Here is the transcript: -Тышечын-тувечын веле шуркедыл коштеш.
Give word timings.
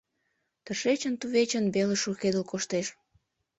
-Тышечын-тувечын 0.65 1.65
веле 1.75 1.95
шуркедыл 2.01 2.43
коштеш. 2.51 2.87